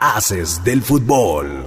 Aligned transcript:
Haces 0.00 0.62
del 0.62 0.80
fútbol. 0.80 1.64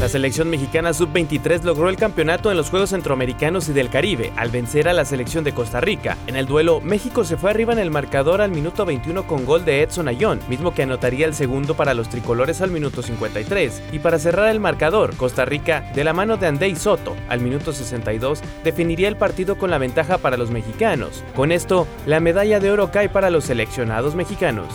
La 0.00 0.08
selección 0.08 0.48
mexicana 0.48 0.94
sub-23 0.94 1.64
logró 1.64 1.90
el 1.90 1.98
campeonato 1.98 2.50
en 2.50 2.56
los 2.56 2.70
Juegos 2.70 2.88
Centroamericanos 2.88 3.68
y 3.68 3.74
del 3.74 3.90
Caribe 3.90 4.32
al 4.36 4.48
vencer 4.48 4.88
a 4.88 4.94
la 4.94 5.04
selección 5.04 5.44
de 5.44 5.52
Costa 5.52 5.82
Rica. 5.82 6.16
En 6.26 6.34
el 6.34 6.46
duelo, 6.46 6.80
México 6.80 7.24
se 7.24 7.36
fue 7.36 7.50
arriba 7.50 7.74
en 7.74 7.78
el 7.78 7.90
marcador 7.90 8.40
al 8.40 8.52
minuto 8.52 8.86
21 8.86 9.26
con 9.26 9.44
gol 9.44 9.66
de 9.66 9.82
Edson 9.82 10.08
Ayón, 10.08 10.40
mismo 10.48 10.72
que 10.72 10.84
anotaría 10.84 11.26
el 11.26 11.34
segundo 11.34 11.76
para 11.76 11.92
los 11.92 12.08
tricolores 12.08 12.62
al 12.62 12.70
minuto 12.70 13.02
53. 13.02 13.82
Y 13.92 13.98
para 13.98 14.18
cerrar 14.18 14.48
el 14.48 14.58
marcador, 14.58 15.14
Costa 15.16 15.44
Rica, 15.44 15.92
de 15.94 16.04
la 16.04 16.14
mano 16.14 16.38
de 16.38 16.46
Andei 16.46 16.74
Soto, 16.74 17.14
al 17.28 17.40
minuto 17.40 17.74
62, 17.74 18.40
definiría 18.64 19.08
el 19.08 19.18
partido 19.18 19.58
con 19.58 19.70
la 19.70 19.76
ventaja 19.76 20.16
para 20.16 20.38
los 20.38 20.50
mexicanos. 20.50 21.22
Con 21.36 21.52
esto, 21.52 21.86
la 22.06 22.18
medalla 22.18 22.60
de 22.60 22.70
oro 22.70 22.90
cae 22.90 23.10
para 23.10 23.28
los 23.28 23.44
seleccionados 23.44 24.14
mexicanos. 24.14 24.68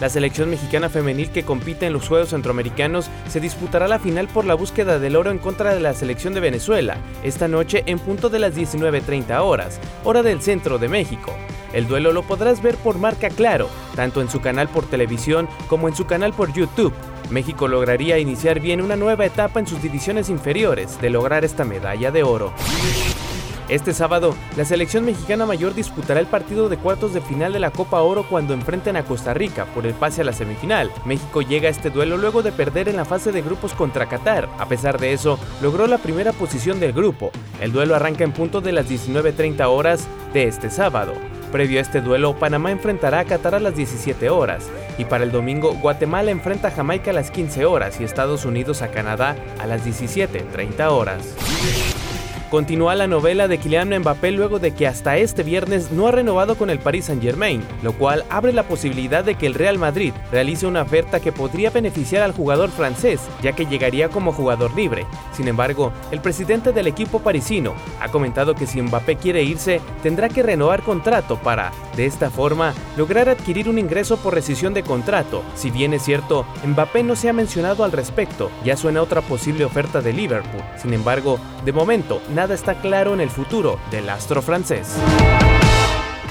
La 0.00 0.08
selección 0.08 0.50
mexicana 0.50 0.88
femenil 0.88 1.30
que 1.30 1.44
compite 1.44 1.86
en 1.86 1.92
los 1.92 2.08
Juegos 2.08 2.30
Centroamericanos 2.30 3.08
se 3.28 3.40
disputará 3.40 3.86
la 3.88 3.98
final 3.98 4.28
por 4.28 4.44
la 4.44 4.54
búsqueda 4.54 4.98
del 4.98 5.16
oro 5.16 5.30
en 5.30 5.38
contra 5.38 5.74
de 5.74 5.80
la 5.80 5.94
selección 5.94 6.34
de 6.34 6.40
Venezuela, 6.40 6.96
esta 7.22 7.48
noche 7.48 7.84
en 7.86 7.98
punto 7.98 8.28
de 8.28 8.40
las 8.40 8.54
19.30 8.56 9.38
horas, 9.40 9.80
hora 10.02 10.22
del 10.22 10.42
centro 10.42 10.78
de 10.78 10.88
México. 10.88 11.32
El 11.72 11.86
duelo 11.86 12.12
lo 12.12 12.22
podrás 12.22 12.62
ver 12.62 12.76
por 12.76 12.98
marca 12.98 13.28
Claro, 13.28 13.68
tanto 13.96 14.20
en 14.20 14.28
su 14.28 14.40
canal 14.40 14.68
por 14.68 14.84
televisión 14.86 15.48
como 15.68 15.88
en 15.88 15.96
su 15.96 16.06
canal 16.06 16.32
por 16.32 16.52
YouTube. 16.52 16.94
México 17.30 17.68
lograría 17.68 18.18
iniciar 18.18 18.60
bien 18.60 18.80
una 18.80 18.96
nueva 18.96 19.26
etapa 19.26 19.58
en 19.58 19.66
sus 19.66 19.82
divisiones 19.82 20.28
inferiores 20.28 21.00
de 21.00 21.10
lograr 21.10 21.44
esta 21.44 21.64
medalla 21.64 22.10
de 22.10 22.22
oro. 22.22 22.52
Este 23.70 23.94
sábado, 23.94 24.36
la 24.58 24.66
selección 24.66 25.06
mexicana 25.06 25.46
mayor 25.46 25.74
disputará 25.74 26.20
el 26.20 26.26
partido 26.26 26.68
de 26.68 26.76
cuartos 26.76 27.14
de 27.14 27.22
final 27.22 27.54
de 27.54 27.60
la 27.60 27.70
Copa 27.70 28.02
Oro 28.02 28.26
cuando 28.28 28.52
enfrenten 28.52 28.96
a 28.96 29.04
Costa 29.04 29.32
Rica 29.32 29.64
por 29.74 29.86
el 29.86 29.94
pase 29.94 30.20
a 30.20 30.24
la 30.24 30.34
semifinal. 30.34 30.90
México 31.06 31.40
llega 31.40 31.68
a 31.68 31.70
este 31.70 31.88
duelo 31.88 32.18
luego 32.18 32.42
de 32.42 32.52
perder 32.52 32.90
en 32.90 32.96
la 32.96 33.06
fase 33.06 33.32
de 33.32 33.40
grupos 33.40 33.72
contra 33.72 34.06
Qatar. 34.06 34.50
A 34.58 34.66
pesar 34.66 35.00
de 35.00 35.14
eso, 35.14 35.38
logró 35.62 35.86
la 35.86 35.96
primera 35.96 36.34
posición 36.34 36.78
del 36.78 36.92
grupo. 36.92 37.30
El 37.58 37.72
duelo 37.72 37.94
arranca 37.96 38.22
en 38.22 38.32
punto 38.32 38.60
de 38.60 38.72
las 38.72 38.86
19.30 38.86 39.64
horas 39.66 40.06
de 40.34 40.44
este 40.44 40.68
sábado. 40.68 41.14
Previo 41.50 41.78
a 41.78 41.82
este 41.82 42.02
duelo, 42.02 42.36
Panamá 42.38 42.70
enfrentará 42.70 43.20
a 43.20 43.24
Qatar 43.24 43.54
a 43.54 43.60
las 43.60 43.76
17 43.76 44.28
horas 44.28 44.68
y 44.98 45.06
para 45.06 45.24
el 45.24 45.32
domingo 45.32 45.72
Guatemala 45.72 46.30
enfrenta 46.30 46.68
a 46.68 46.72
Jamaica 46.72 47.12
a 47.12 47.14
las 47.14 47.30
15 47.30 47.64
horas 47.64 47.98
y 47.98 48.04
Estados 48.04 48.44
Unidos 48.44 48.82
a 48.82 48.88
Canadá 48.88 49.36
a 49.58 49.66
las 49.66 49.86
17.30 49.86 50.90
horas. 50.90 52.03
Continúa 52.54 52.94
la 52.94 53.08
novela 53.08 53.48
de 53.48 53.58
Kylian 53.58 53.98
Mbappé 53.98 54.30
luego 54.30 54.60
de 54.60 54.70
que 54.70 54.86
hasta 54.86 55.16
este 55.16 55.42
viernes 55.42 55.90
no 55.90 56.06
ha 56.06 56.12
renovado 56.12 56.54
con 56.54 56.70
el 56.70 56.78
Paris 56.78 57.06
Saint-Germain, 57.06 57.64
lo 57.82 57.94
cual 57.94 58.24
abre 58.30 58.52
la 58.52 58.62
posibilidad 58.62 59.24
de 59.24 59.34
que 59.34 59.46
el 59.48 59.54
Real 59.54 59.76
Madrid 59.76 60.12
realice 60.30 60.64
una 60.64 60.82
oferta 60.82 61.18
que 61.18 61.32
podría 61.32 61.70
beneficiar 61.70 62.22
al 62.22 62.30
jugador 62.30 62.70
francés, 62.70 63.20
ya 63.42 63.54
que 63.54 63.66
llegaría 63.66 64.08
como 64.08 64.32
jugador 64.32 64.72
libre. 64.76 65.04
Sin 65.32 65.48
embargo, 65.48 65.92
el 66.12 66.20
presidente 66.20 66.70
del 66.70 66.86
equipo 66.86 67.18
parisino 67.18 67.74
ha 68.00 68.08
comentado 68.12 68.54
que 68.54 68.68
si 68.68 68.80
Mbappé 68.80 69.16
quiere 69.16 69.42
irse, 69.42 69.80
tendrá 70.04 70.28
que 70.28 70.44
renovar 70.44 70.84
contrato 70.84 71.36
para, 71.40 71.72
de 71.96 72.06
esta 72.06 72.30
forma, 72.30 72.72
lograr 72.96 73.28
adquirir 73.28 73.68
un 73.68 73.80
ingreso 73.80 74.16
por 74.16 74.32
rescisión 74.32 74.74
de 74.74 74.84
contrato. 74.84 75.42
Si 75.56 75.72
bien 75.72 75.92
es 75.92 76.04
cierto, 76.04 76.46
Mbappé 76.64 77.02
no 77.02 77.16
se 77.16 77.28
ha 77.28 77.32
mencionado 77.32 77.82
al 77.82 77.90
respecto, 77.90 78.52
ya 78.64 78.76
suena 78.76 79.02
otra 79.02 79.22
posible 79.22 79.64
oferta 79.64 80.00
de 80.00 80.12
Liverpool. 80.12 80.62
Sin 80.80 80.94
embargo, 80.94 81.40
de 81.64 81.72
momento, 81.72 82.20
nada 82.44 82.54
está 82.54 82.74
claro 82.74 83.14
en 83.14 83.22
el 83.22 83.30
futuro 83.30 83.80
del 83.90 84.10
astro 84.10 84.42
francés. 84.42 84.96